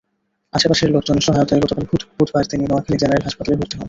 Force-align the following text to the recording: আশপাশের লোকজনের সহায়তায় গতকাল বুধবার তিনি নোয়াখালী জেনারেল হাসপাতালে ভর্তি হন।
আশপাশের 0.53 0.89
লোকজনের 0.91 1.25
সহায়তায় 1.27 1.61
গতকাল 1.61 1.83
বুধবার 2.17 2.43
তিনি 2.45 2.63
নোয়াখালী 2.65 2.97
জেনারেল 2.97 3.25
হাসপাতালে 3.25 3.55
ভর্তি 3.57 3.73
হন। 3.73 3.79